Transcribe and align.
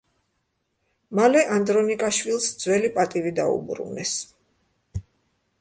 მალე 1.19 1.43
ანდრონიკაშვილს 1.57 2.49
ძველი 2.63 2.91
პატივი 2.97 3.37
დაუბრუნეს. 3.41 4.19